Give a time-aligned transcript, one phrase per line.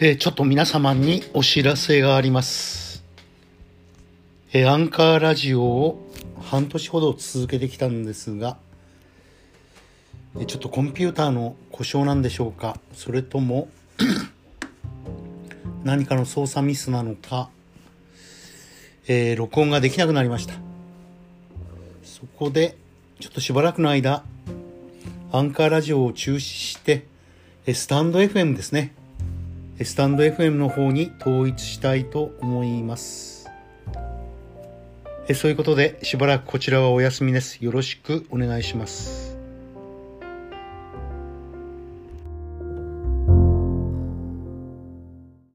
[0.00, 3.04] えーちょっと皆様にお知らせがあります。
[4.52, 6.10] えーアンカーラジオを
[6.42, 8.56] 半年ほど続けてきたんですが、
[10.36, 13.68] えーちょっとコンピューターの故障なんでしょうかそれとも
[15.84, 17.48] 何かの操作ミスなのか、
[19.06, 20.54] え録音ができなくなりました。
[22.02, 22.76] そこで、
[23.20, 24.24] ちょっとしばらくの間、
[25.30, 27.06] アンカーラジオを中止して、
[27.64, 28.92] えスタンド FM ですね。
[29.82, 33.50] スタンド FM の方に統一したいと思います。
[35.34, 37.64] そういうことでしばらくこちらはお休みです。
[37.64, 39.23] よろしくお願いします。